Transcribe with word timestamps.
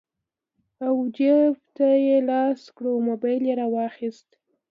او 0.87 0.95
جېب 1.15 1.55
ته 1.75 1.87
يې 2.05 2.17
لاس 2.29 2.61
کړو 2.75 2.93
موبايل 3.07 3.43
يې 3.49 3.53
رواخيست 3.61 4.29